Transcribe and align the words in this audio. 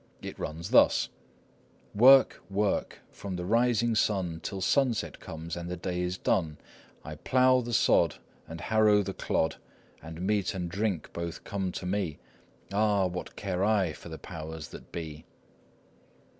It 0.23 0.39
runs 0.39 0.71
thus:— 0.71 1.09
"Work, 1.93 2.41
work,—from 2.49 3.35
the 3.35 3.45
rising 3.45 3.93
sun 3.93 4.39
Till 4.41 4.59
sunset 4.59 5.19
comes 5.19 5.55
and 5.55 5.69
the 5.69 5.77
day 5.77 6.01
is 6.01 6.17
done 6.17 6.57
I 7.05 7.17
plough 7.17 7.61
the 7.61 7.71
sod, 7.71 8.15
And 8.47 8.61
harrow 8.61 9.03
the 9.03 9.13
clod, 9.13 9.57
And 10.01 10.25
meat 10.25 10.55
and 10.55 10.71
drink 10.71 11.13
both 11.13 11.43
come 11.43 11.71
to 11.73 11.85
me,— 11.85 12.17
Ah, 12.73 13.05
what 13.05 13.35
care 13.35 13.63
I 13.63 13.93
for 13.93 14.09
the 14.09 14.17
powers 14.17 14.69
that 14.69 14.91
be?" 14.91 15.23